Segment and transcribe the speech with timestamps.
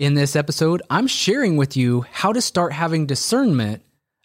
[0.00, 3.82] In this episode, I'm sharing with you how to start having discernment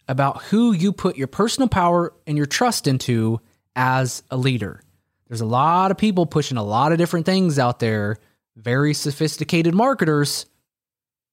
[0.08, 3.42] about who you put your personal power and your trust into
[3.76, 4.80] as a leader.
[5.28, 8.16] There's a lot of people pushing a lot of different things out there,
[8.56, 10.46] very sophisticated marketers.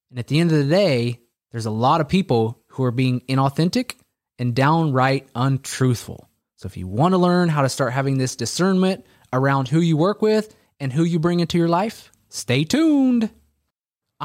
[0.09, 1.21] And at the end of the day,
[1.53, 3.95] there's a lot of people who are being inauthentic
[4.37, 6.29] and downright untruthful.
[6.57, 9.95] So if you want to learn how to start having this discernment around who you
[9.95, 13.29] work with and who you bring into your life, stay tuned.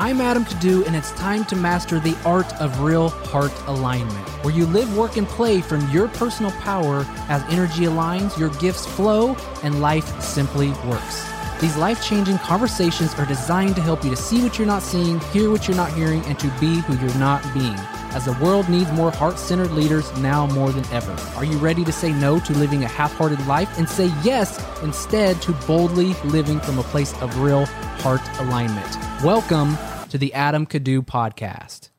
[0.00, 4.54] I'm Adam Kadu, and it's time to master the art of real heart alignment, where
[4.54, 9.34] you live, work, and play from your personal power as energy aligns, your gifts flow,
[9.64, 11.28] and life simply works.
[11.60, 15.18] These life changing conversations are designed to help you to see what you're not seeing,
[15.32, 17.74] hear what you're not hearing, and to be who you're not being.
[18.14, 21.10] As the world needs more heart centered leaders now more than ever.
[21.36, 24.64] Are you ready to say no to living a half hearted life and say yes
[24.84, 27.66] instead to boldly living from a place of real
[27.98, 28.96] heart alignment?
[29.24, 29.76] Welcome
[30.10, 31.90] to the Adam Kadu podcast.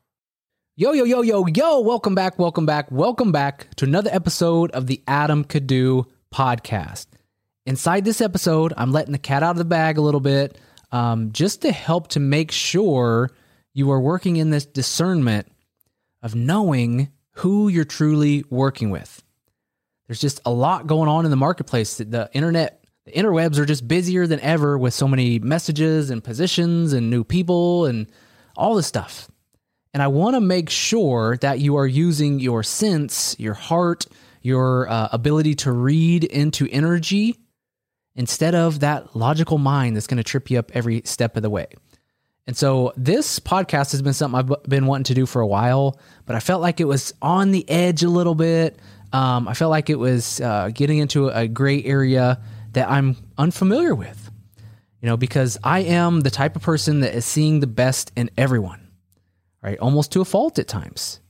[0.75, 4.87] Yo, yo, yo, yo, yo, welcome back, welcome back, welcome back to another episode of
[4.87, 7.05] the Adam Kadu podcast.
[7.67, 10.57] Inside this episode, I'm letting the cat out of the bag a little bit
[10.91, 13.29] um, just to help to make sure
[13.75, 15.47] you are working in this discernment
[16.23, 19.23] of knowing who you're truly working with.
[20.07, 21.97] There's just a lot going on in the marketplace.
[21.97, 22.78] The internet
[23.13, 27.85] interwebs are just busier than ever with so many messages and positions and new people
[27.85, 28.07] and
[28.55, 29.29] all this stuff.
[29.93, 34.05] And I want to make sure that you are using your sense, your heart,
[34.41, 37.35] your uh, ability to read into energy
[38.15, 41.49] instead of that logical mind that's going to trip you up every step of the
[41.49, 41.67] way.
[42.47, 45.99] And so this podcast has been something I've been wanting to do for a while,
[46.25, 48.79] but I felt like it was on the edge a little bit.
[49.13, 52.41] Um, I felt like it was uh, getting into a gray area
[52.73, 54.31] that I'm unfamiliar with.
[55.01, 58.29] You know, because I am the type of person that is seeing the best in
[58.37, 58.89] everyone,
[59.63, 59.79] right?
[59.79, 61.21] Almost to a fault at times.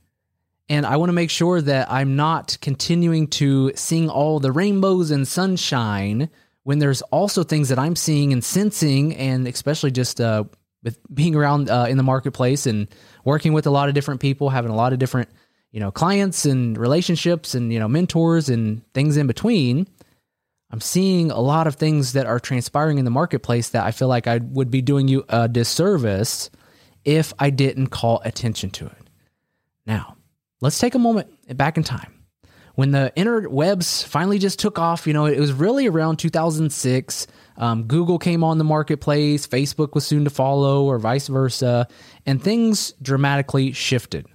[0.68, 5.10] And I want to make sure that I'm not continuing to sing all the rainbows
[5.10, 6.30] and sunshine
[6.62, 10.44] when there's also things that I'm seeing and sensing, and especially just uh,
[10.82, 12.88] with being around uh, in the marketplace and
[13.24, 15.28] working with a lot of different people, having a lot of different,
[15.72, 19.86] you know, clients and relationships and, you know, mentors and things in between.
[20.70, 24.08] I'm seeing a lot of things that are transpiring in the marketplace that I feel
[24.08, 26.50] like I would be doing you a disservice
[27.04, 29.10] if I didn't call attention to it.
[29.86, 30.16] Now,
[30.60, 32.14] let's take a moment back in time.
[32.76, 37.26] When the interwebs finally just took off, you know, it was really around 2006.
[37.56, 41.88] Um, Google came on the marketplace, Facebook was soon to follow, or vice versa,
[42.24, 44.26] and things dramatically shifted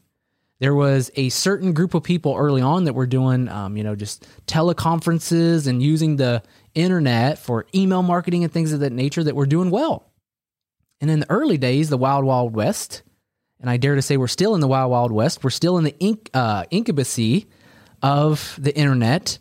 [0.60, 3.96] there was a certain group of people early on that were doing, um, you know,
[3.96, 6.42] just teleconferences and using the
[6.74, 10.12] internet for email marketing and things of that nature that were doing well.
[11.02, 13.04] And in the early days, the wild, wild west,
[13.60, 15.84] and I dare to say we're still in the wild, wild west, we're still in
[15.84, 17.48] the inc- uh, incubacy
[18.02, 19.40] of the internet.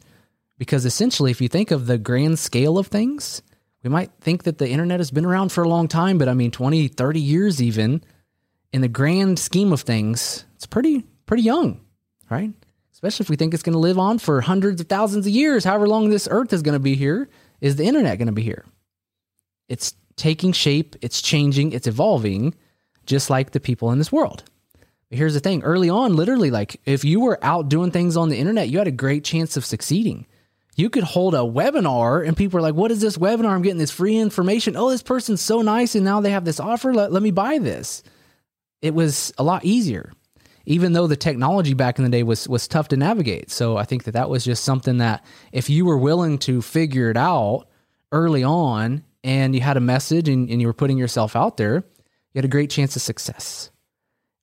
[0.58, 3.42] Because essentially, if you think of the grand scale of things,
[3.82, 6.34] we might think that the internet has been around for a long time, but I
[6.34, 8.02] mean, 20, 30 years even.
[8.74, 11.80] In the grand scheme of things, it's pretty pretty young,
[12.28, 12.50] right?
[12.92, 15.62] Especially if we think it's going to live on for hundreds of thousands of years,
[15.62, 17.28] however long this earth is going to be here,
[17.60, 18.64] is the internet going to be here?
[19.68, 22.52] It's taking shape, it's changing, it's evolving,
[23.06, 24.42] just like the people in this world.
[25.08, 28.28] But here's the thing early on, literally, like if you were out doing things on
[28.28, 30.26] the internet, you had a great chance of succeeding.
[30.74, 33.50] You could hold a webinar and people are like, What is this webinar?
[33.50, 34.76] I'm getting this free information.
[34.76, 35.94] Oh, this person's so nice.
[35.94, 36.92] And now they have this offer.
[36.92, 38.02] Let, let me buy this.
[38.84, 40.12] It was a lot easier
[40.66, 43.50] even though the technology back in the day was was tough to navigate.
[43.50, 47.10] So I think that that was just something that if you were willing to figure
[47.10, 47.66] it out
[48.12, 51.76] early on and you had a message and, and you were putting yourself out there,
[51.76, 53.70] you had a great chance of success.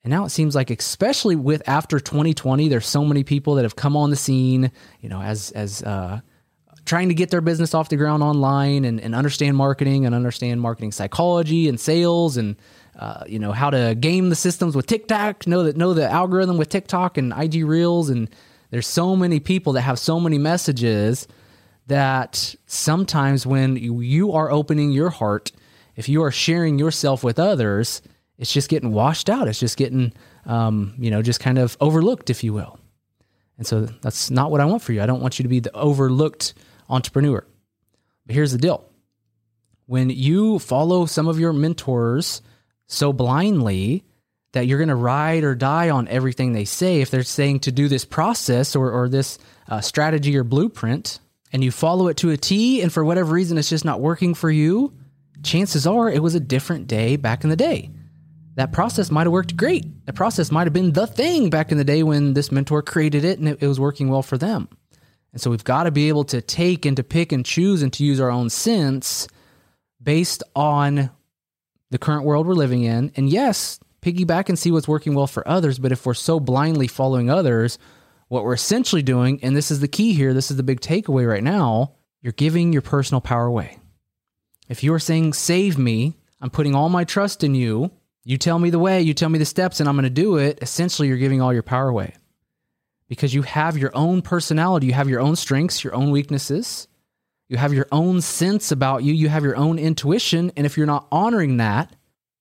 [0.03, 3.75] And now it seems like, especially with after 2020, there's so many people that have
[3.75, 6.21] come on the scene, you know, as as uh,
[6.85, 10.61] trying to get their business off the ground online and, and understand marketing and understand
[10.61, 12.55] marketing psychology and sales and
[12.97, 16.57] uh, you know how to game the systems with TikTok, know that know the algorithm
[16.57, 18.29] with TikTok and IG Reels, and
[18.69, 21.27] there's so many people that have so many messages
[21.87, 25.51] that sometimes when you are opening your heart,
[25.95, 28.01] if you are sharing yourself with others,
[28.37, 29.47] it's just getting washed out.
[29.47, 30.13] It's just getting
[30.45, 32.77] um, you know just kind of overlooked, if you will.
[33.57, 35.01] And so that's not what I want for you.
[35.01, 36.55] I don't want you to be the overlooked
[36.89, 37.45] entrepreneur.
[38.25, 38.83] But here's the deal.
[39.85, 42.41] When you follow some of your mentors
[42.91, 44.03] so blindly
[44.53, 47.71] that you're going to ride or die on everything they say if they're saying to
[47.71, 49.39] do this process or, or this
[49.69, 51.19] uh, strategy or blueprint
[51.53, 54.33] and you follow it to a T and for whatever reason it's just not working
[54.33, 54.93] for you,
[55.41, 57.89] chances are it was a different day back in the day.
[58.55, 59.85] that process might have worked great.
[60.05, 63.23] That process might have been the thing back in the day when this mentor created
[63.23, 64.67] it and it, it was working well for them.
[65.31, 67.93] And so we've got to be able to take and to pick and choose and
[67.93, 69.29] to use our own sense
[70.03, 71.09] based on
[71.91, 73.11] the current world we're living in.
[73.15, 75.77] And yes, piggyback and see what's working well for others.
[75.77, 77.77] But if we're so blindly following others,
[78.27, 81.27] what we're essentially doing, and this is the key here, this is the big takeaway
[81.27, 83.77] right now, you're giving your personal power away.
[84.69, 87.91] If you are saying, Save me, I'm putting all my trust in you,
[88.23, 90.37] you tell me the way, you tell me the steps, and I'm going to do
[90.37, 92.15] it, essentially, you're giving all your power away
[93.09, 96.87] because you have your own personality, you have your own strengths, your own weaknesses,
[97.51, 100.53] you have your own sense about you, you have your own intuition.
[100.55, 101.93] And if you're not honoring that,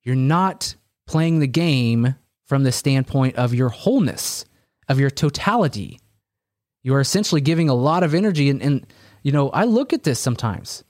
[0.05, 0.77] you're not
[1.09, 2.15] playing the game
[2.45, 4.45] from the standpoint of your wholeness,
[4.89, 5.99] of your totality.
[6.85, 8.51] You are essentially giving a lot of energy.
[8.51, 8.87] And, and
[9.25, 10.85] you know, I look at this sometimes.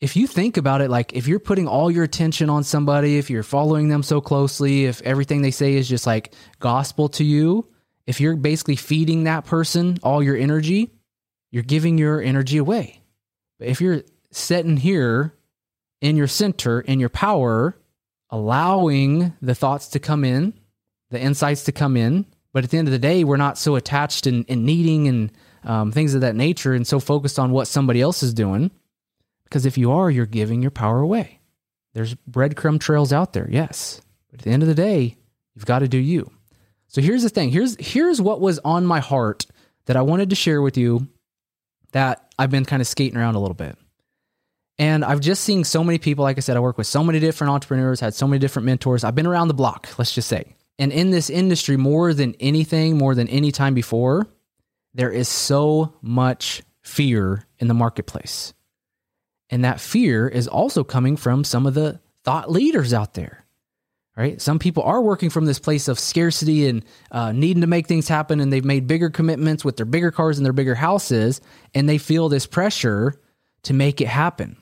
[0.00, 3.28] If you think about it, like if you're putting all your attention on somebody, if
[3.28, 7.68] you're following them so closely, if everything they say is just like gospel to you,
[8.06, 10.92] if you're basically feeding that person all your energy,
[11.50, 13.02] you're giving your energy away.
[13.64, 15.32] But if you're sitting here
[16.02, 17.74] in your center, in your power,
[18.28, 20.52] allowing the thoughts to come in,
[21.08, 23.74] the insights to come in, but at the end of the day, we're not so
[23.74, 25.32] attached and, needing and
[25.64, 28.70] um, things of that nature and so focused on what somebody else is doing.
[29.44, 31.40] Because if you are, you're giving your power away.
[31.94, 34.02] There's breadcrumb trails out there, yes.
[34.30, 35.16] But at the end of the day,
[35.54, 36.30] you've got to do you.
[36.88, 37.48] So here's the thing.
[37.48, 39.46] Here's here's what was on my heart
[39.86, 41.08] that I wanted to share with you
[41.94, 43.78] that I've been kind of skating around a little bit.
[44.80, 47.20] And I've just seen so many people, like I said, I work with so many
[47.20, 49.04] different entrepreneurs, had so many different mentors.
[49.04, 50.56] I've been around the block, let's just say.
[50.76, 54.26] And in this industry, more than anything, more than any time before,
[54.92, 58.52] there is so much fear in the marketplace.
[59.48, 63.43] And that fear is also coming from some of the thought leaders out there
[64.16, 64.40] right?
[64.40, 68.08] Some people are working from this place of scarcity and uh, needing to make things
[68.08, 71.40] happen, and they've made bigger commitments with their bigger cars and their bigger houses,
[71.74, 73.14] and they feel this pressure
[73.64, 74.56] to make it happen.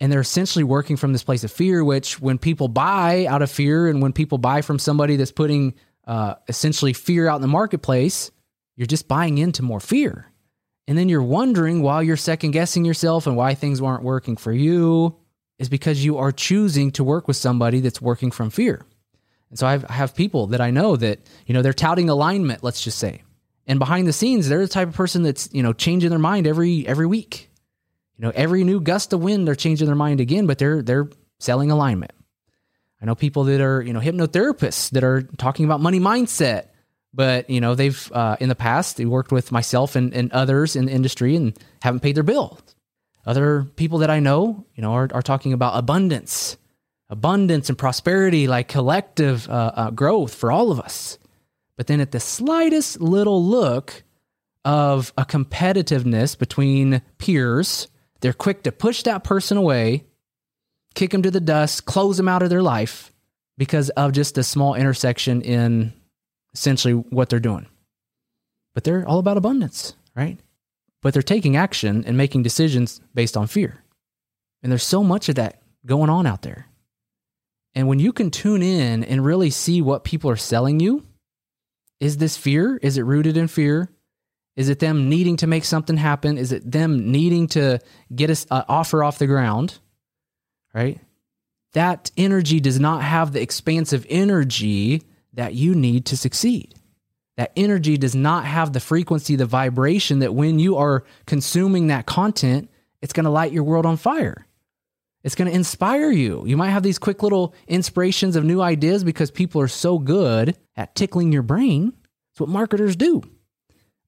[0.00, 3.50] And they're essentially working from this place of fear, which when people buy out of
[3.50, 5.74] fear and when people buy from somebody that's putting
[6.06, 8.32] uh, essentially fear out in the marketplace,
[8.76, 10.26] you're just buying into more fear.
[10.88, 14.52] And then you're wondering while you're second guessing yourself and why things weren't working for
[14.52, 15.16] you
[15.62, 18.84] is because you are choosing to work with somebody that's working from fear.
[19.48, 22.64] And so I've, I have people that I know that, you know, they're touting alignment,
[22.64, 23.22] let's just say.
[23.68, 26.48] And behind the scenes, they're the type of person that's, you know, changing their mind
[26.48, 27.48] every every week.
[28.18, 31.08] You know, every new gust of wind, they're changing their mind again, but they're they're
[31.38, 32.12] selling alignment.
[33.00, 36.70] I know people that are, you know, hypnotherapists that are talking about money mindset,
[37.14, 40.74] but you know, they've uh, in the past they worked with myself and, and others
[40.74, 42.58] in the industry and haven't paid their bill.
[43.24, 46.56] Other people that I know, you know, are, are talking about abundance,
[47.08, 51.18] abundance and prosperity, like collective uh, uh, growth for all of us.
[51.76, 54.02] But then at the slightest little look
[54.64, 57.88] of a competitiveness between peers,
[58.20, 60.04] they're quick to push that person away,
[60.94, 63.12] kick them to the dust, close them out of their life
[63.58, 65.92] because of just a small intersection in
[66.54, 67.66] essentially what they're doing.
[68.74, 70.38] But they're all about abundance, right?
[71.02, 73.82] But they're taking action and making decisions based on fear.
[74.62, 76.68] And there's so much of that going on out there.
[77.74, 81.04] And when you can tune in and really see what people are selling you,
[82.00, 82.78] is this fear?
[82.82, 83.90] Is it rooted in fear?
[84.54, 86.38] Is it them needing to make something happen?
[86.38, 87.80] Is it them needing to
[88.14, 89.78] get an uh, offer off the ground?
[90.74, 91.00] Right?
[91.72, 96.74] That energy does not have the expansive energy that you need to succeed
[97.36, 102.06] that energy does not have the frequency, the vibration that when you are consuming that
[102.06, 102.70] content,
[103.00, 104.46] it's going to light your world on fire.
[105.24, 106.44] It's going to inspire you.
[106.46, 110.56] You might have these quick little inspirations of new ideas because people are so good
[110.76, 111.92] at tickling your brain.
[112.32, 113.22] It's what marketers do.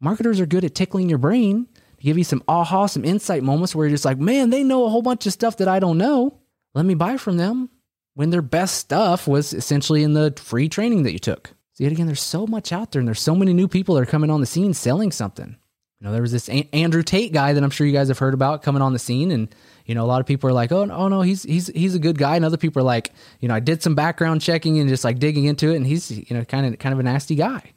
[0.01, 1.67] Marketers are good at tickling your brain
[1.99, 4.85] to give you some aha, some insight moments where you're just like, man, they know
[4.85, 6.41] a whole bunch of stuff that I don't know.
[6.75, 7.71] Let me buy from them
[8.15, 11.55] when their best stuff was essentially in the free training that you took.
[11.75, 14.03] So yet again, there's so much out there, and there's so many new people that
[14.03, 15.57] are coming on the scene selling something.
[16.01, 18.19] You know, there was this a- Andrew Tate guy that I'm sure you guys have
[18.19, 19.53] heard about coming on the scene, and
[19.85, 21.99] you know, a lot of people are like, "Oh, oh no, he's he's he's a
[21.99, 24.89] good guy," and other people are like, "You know, I did some background checking and
[24.89, 27.35] just like digging into it, and he's you know kind of kind of a nasty
[27.35, 27.73] guy,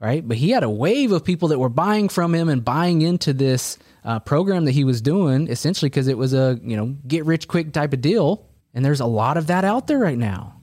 [0.00, 3.00] right?" But he had a wave of people that were buying from him and buying
[3.00, 6.94] into this uh, program that he was doing, essentially because it was a you know
[7.06, 10.18] get rich quick type of deal, and there's a lot of that out there right
[10.18, 10.59] now.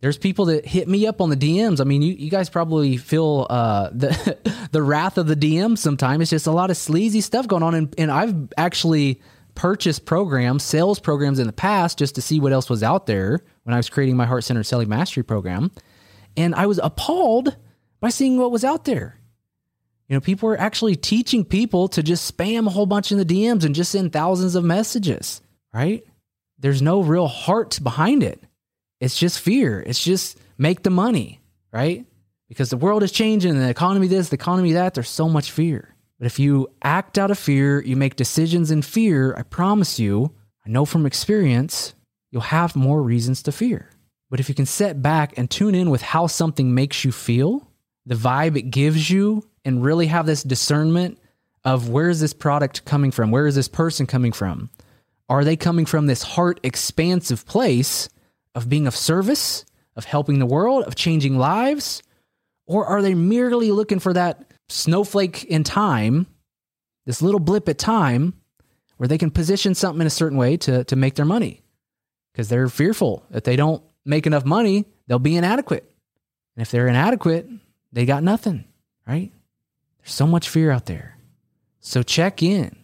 [0.00, 1.80] There's people that hit me up on the DMs.
[1.80, 4.38] I mean, you, you guys probably feel uh, the
[4.72, 6.22] the wrath of the DMs sometimes.
[6.22, 9.20] It's just a lot of sleazy stuff going on, and, and I've actually
[9.54, 13.44] purchased programs, sales programs in the past just to see what else was out there
[13.64, 15.70] when I was creating my heart centered selling mastery program.
[16.36, 17.56] And I was appalled
[18.00, 19.18] by seeing what was out there.
[20.08, 23.24] You know, people were actually teaching people to just spam a whole bunch in the
[23.24, 25.40] DMs and just send thousands of messages,
[25.72, 26.02] right?
[26.58, 28.42] There's no real heart behind it.
[29.00, 29.82] It's just fear.
[29.84, 31.40] It's just make the money,
[31.72, 32.06] right?
[32.48, 34.94] Because the world is changing, the economy this, the economy that.
[34.94, 35.94] There's so much fear.
[36.18, 40.34] But if you act out of fear, you make decisions in fear, I promise you,
[40.66, 41.94] I know from experience,
[42.30, 43.88] you'll have more reasons to fear.
[44.28, 47.66] But if you can set back and tune in with how something makes you feel,
[48.04, 51.18] the vibe it gives you, and really have this discernment
[51.64, 53.30] of where is this product coming from?
[53.30, 54.70] Where is this person coming from?
[55.28, 58.08] Are they coming from this heart expansive place
[58.54, 59.64] of being of service,
[59.96, 62.02] of helping the world, of changing lives?
[62.66, 66.26] Or are they merely looking for that snowflake in time,
[67.06, 68.34] this little blip at time,
[68.96, 71.62] where they can position something in a certain way to, to make their money?
[72.32, 75.90] Because they're fearful that they don't make enough money, they'll be inadequate.
[76.56, 77.48] And if they're inadequate,
[77.92, 78.64] they got nothing,
[79.06, 79.32] right?
[79.98, 81.16] There's so much fear out there.
[81.80, 82.76] So check in,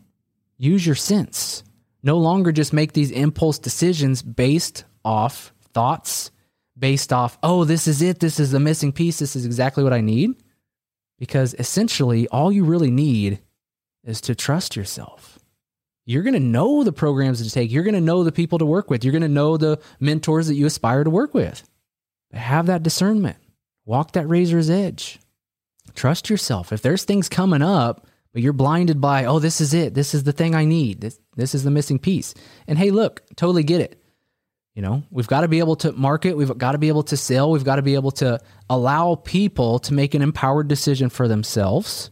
[0.57, 1.63] use your sense.
[2.03, 6.31] No longer just make these impulse decisions based off thoughts,
[6.79, 8.21] based off, oh, this is it.
[8.21, 9.19] This is the missing piece.
[9.19, 10.35] This is exactly what I need.
[11.19, 13.41] Because essentially, all you really need
[14.03, 15.39] is to trust yourself.
[16.07, 17.71] You're going to know the programs to take.
[17.71, 19.05] You're going to know the people to work with.
[19.05, 21.63] You're going to know the mentors that you aspire to work with.
[22.31, 23.37] But have that discernment.
[23.85, 25.19] Walk that razor's edge.
[25.95, 26.73] Trust yourself.
[26.73, 29.93] If there's things coming up, but you're blinded by, oh, this is it.
[29.93, 31.03] This is the thing I need.
[31.03, 32.35] This, this is the missing piece.
[32.67, 34.01] And hey, look, totally get it.
[34.77, 36.37] You know, we've got to be able to market.
[36.37, 37.51] We've got to be able to sell.
[37.51, 38.39] We've got to be able to
[38.71, 42.11] allow people to make an empowered decision for themselves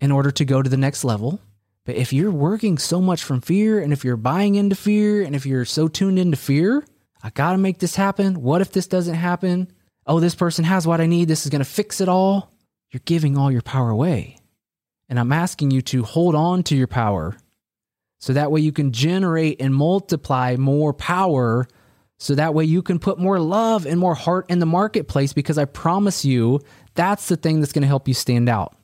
[0.00, 1.40] in order to go to the next level.
[1.84, 5.34] But if you're working so much from fear and if you're buying into fear and
[5.34, 6.84] if you're so tuned into fear,
[7.22, 8.42] I got to make this happen.
[8.42, 9.72] What if this doesn't happen?
[10.06, 11.26] Oh, this person has what I need.
[11.26, 12.52] This is going to fix it all
[12.92, 14.36] you're giving all your power away.
[15.08, 17.36] And I'm asking you to hold on to your power
[18.22, 21.66] so that way you can generate and multiply more power.
[22.18, 25.58] So that way you can put more love and more heart in the marketplace because
[25.58, 26.60] I promise you
[26.94, 28.76] that's the thing that's going to help you stand out.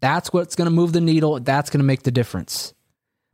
[0.00, 1.40] That's what's going to move the needle.
[1.40, 2.74] That's going to make the difference.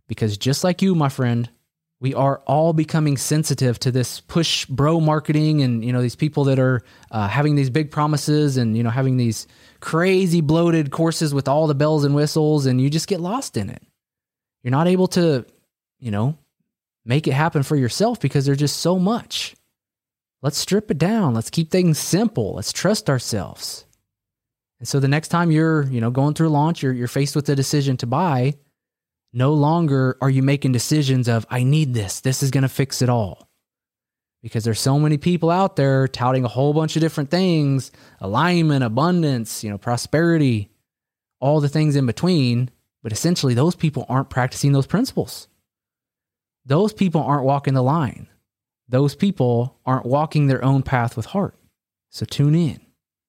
[0.07, 1.51] Because just like you, my friend,
[1.99, 6.45] we are all becoming sensitive to this push bro marketing and you know these people
[6.45, 9.49] that are uh, having these big promises and you know having these
[9.81, 13.71] crazy bloated courses with all the bells and whistles and you just get lost in
[13.71, 13.83] it
[14.65, 15.47] you're not able to
[16.01, 16.37] you know
[17.05, 19.55] make it happen for yourself because there's just so much.
[20.43, 21.33] Let's strip it down.
[21.33, 22.55] Let's keep things simple.
[22.55, 23.87] Let's trust ourselves.
[24.81, 27.49] And so the next time you're you know going through launch you're, you're faced with
[27.49, 28.55] a decision to buy
[29.35, 33.03] no longer are you making decisions of, I need this, this is going to fix
[33.03, 33.49] it all.
[34.43, 37.91] Because there's so many people out there touting a whole bunch of different things
[38.21, 40.71] alignment, abundance, you know, prosperity,
[41.41, 42.71] all the things in between.
[43.05, 45.47] But essentially, those people aren't practicing those principles.
[46.65, 48.27] Those people aren't walking the line.
[48.89, 51.55] Those people aren't walking their own path with heart.
[52.09, 52.81] So tune in,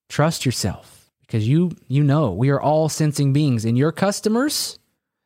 [0.10, 4.80] trust yourself because you you know we are all sensing beings and your customers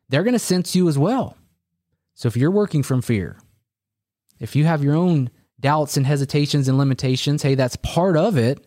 [0.10, 1.38] they're going to sense you as well.
[2.16, 3.38] So if you're working from fear,
[4.40, 5.30] if you have your own
[5.60, 8.66] doubts and hesitations and limitations, hey, that's part of it.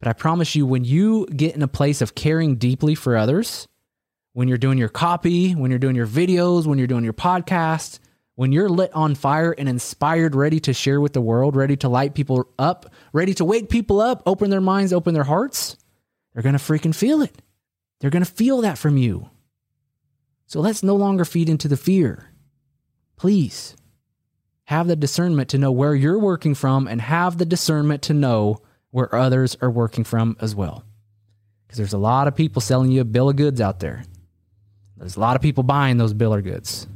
[0.00, 3.68] But I promise you, when you get in a place of caring deeply for others,
[4.32, 7.98] when you're doing your copy, when you're doing your videos, when you're doing your podcast,
[8.36, 11.88] when you're lit on fire and inspired, ready to share with the world, ready to
[11.88, 15.76] light people up, ready to wake people up, open their minds, open their hearts,
[16.32, 17.42] they're going to freaking feel it.
[18.00, 19.28] They're going to feel that from you.
[20.46, 22.30] So let's no longer feed into the fear.
[23.16, 23.76] Please
[24.64, 28.58] have the discernment to know where you're working from and have the discernment to know
[28.90, 30.84] where others are working from as well.
[31.66, 34.04] Because there's a lot of people selling you a bill of goods out there.
[35.00, 36.86] There's a lot of people buying those biller goods.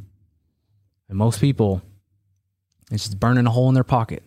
[1.09, 1.81] And most people,
[2.91, 4.23] it's just burning a hole in their pocket.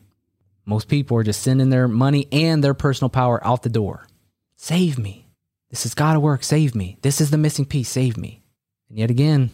[0.65, 4.07] Most people are just sending their money and their personal power out the door.
[4.55, 5.27] Save me.
[5.69, 6.43] This has got to work.
[6.43, 6.97] Save me.
[7.03, 7.89] This is the missing piece.
[7.89, 8.41] Save me.
[8.89, 9.51] And yet again,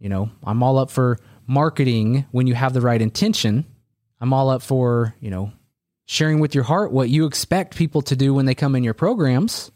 [0.00, 3.64] you know, I'm all up for marketing when you have the right intention.
[4.20, 5.52] I'm all up for, you know,
[6.06, 8.94] sharing with your heart what you expect people to do when they come in your
[8.94, 9.70] programs.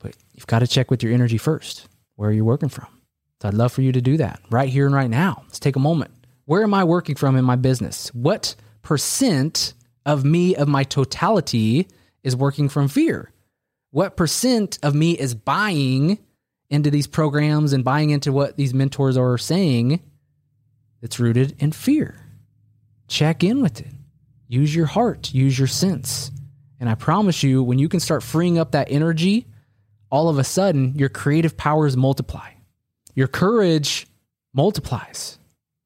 [0.00, 1.86] But you've got to check with your energy first.
[2.16, 2.97] Where are you working from?
[3.40, 5.42] So I'd love for you to do that right here and right now.
[5.46, 6.10] Let's take a moment.
[6.44, 8.08] Where am I working from in my business?
[8.14, 9.74] What percent
[10.06, 11.88] of me, of my totality,
[12.22, 13.32] is working from fear?
[13.90, 16.18] What percent of me is buying
[16.70, 20.00] into these programs and buying into what these mentors are saying
[21.00, 22.20] that's rooted in fear.
[23.06, 23.92] Check in with it.
[24.48, 26.30] Use your heart, use your sense.
[26.80, 29.46] And I promise you, when you can start freeing up that energy,
[30.10, 32.50] all of a sudden your creative powers multiply.
[33.18, 34.06] Your courage
[34.54, 35.40] multiplies.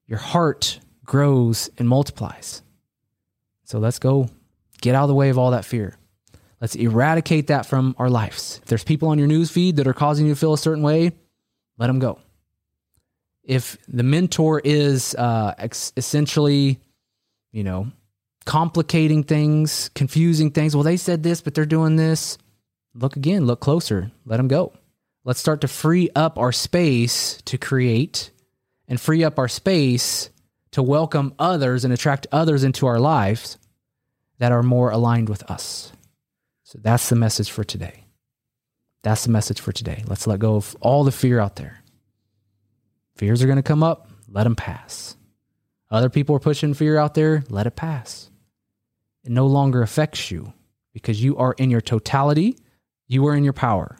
[0.05, 2.61] Your heart grows and multiplies.
[3.63, 4.29] So let's go
[4.81, 5.97] get out of the way of all that fear.
[6.61, 8.59] Let's eradicate that from our lives.
[8.61, 10.83] If there's people on your news feed that are causing you to feel a certain
[10.83, 11.11] way,
[11.79, 12.19] let them go.
[13.43, 15.55] If the mentor is uh,
[15.97, 16.79] essentially,
[17.51, 17.91] you know,
[18.45, 22.37] complicating things, confusing things, well, they said this, but they're doing this.
[22.93, 24.73] Look again, look closer, let them go.
[25.25, 28.31] Let's start to free up our space to create
[28.89, 30.29] and free up our space
[30.71, 33.57] to welcome others and attract others into our lives
[34.39, 35.93] that are more aligned with us.
[36.63, 38.03] So that's the message for today.
[39.03, 40.03] That's the message for today.
[40.07, 41.83] Let's let go of all the fear out there.
[43.15, 45.15] Fears are going to come up, let them pass.
[45.89, 48.29] Other people are pushing fear out there, let it pass.
[49.23, 50.51] It no longer affects you
[50.91, 52.57] because you are in your totality,
[53.07, 53.97] you are in your power.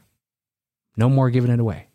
[0.95, 1.87] No more giving it away.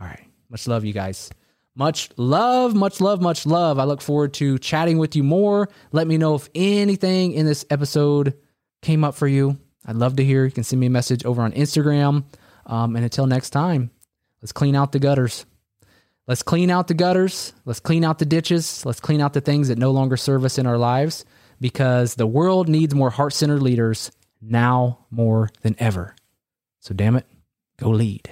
[0.00, 0.24] All right.
[0.48, 1.30] Much love, you guys.
[1.74, 3.78] Much love, much love, much love.
[3.78, 5.70] I look forward to chatting with you more.
[5.90, 8.34] Let me know if anything in this episode
[8.82, 9.58] came up for you.
[9.86, 10.44] I'd love to hear.
[10.44, 12.24] You can send me a message over on Instagram.
[12.66, 13.90] Um, and until next time,
[14.42, 15.46] let's clean out the gutters.
[16.28, 17.52] Let's clean out the gutters.
[17.64, 18.84] Let's clean out the ditches.
[18.86, 21.24] Let's clean out the things that no longer serve us in our lives
[21.60, 26.14] because the world needs more heart centered leaders now more than ever.
[26.80, 27.26] So, damn it,
[27.82, 28.30] go lead.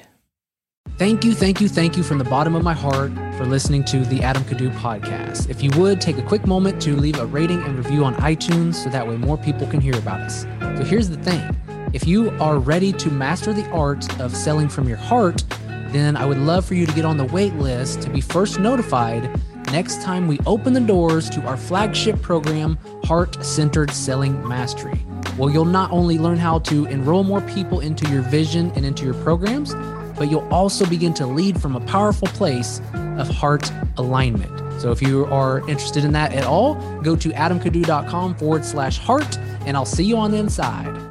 [0.96, 4.00] Thank you, thank you, thank you from the bottom of my heart for listening to
[4.04, 5.48] the Adam Kadu podcast.
[5.48, 8.74] If you would take a quick moment to leave a rating and review on iTunes
[8.74, 10.42] so that way more people can hear about us.
[10.60, 11.56] So here's the thing
[11.92, 15.42] if you are ready to master the art of selling from your heart,
[15.88, 18.60] then I would love for you to get on the wait list to be first
[18.60, 19.28] notified
[19.72, 25.04] next time we open the doors to our flagship program, Heart Centered Selling Mastery.
[25.40, 29.06] Well, you'll not only learn how to enroll more people into your vision and into
[29.06, 29.74] your programs,
[30.18, 32.82] but you'll also begin to lead from a powerful place
[33.16, 34.52] of heart alignment.
[34.82, 39.38] So if you are interested in that at all, go to adamkadu.com forward slash heart,
[39.64, 41.09] and I'll see you on the inside.